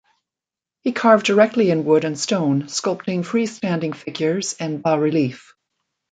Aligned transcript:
He 0.81 0.93
carved 0.93 1.27
directly 1.27 1.69
in 1.69 1.85
wood 1.85 2.05
and 2.05 2.19
stone, 2.19 2.63
sculpting 2.63 3.23
free-standing 3.23 3.93
figures 3.93 4.55
and 4.59 4.81
bas 4.81 4.97
relief. 4.99 5.53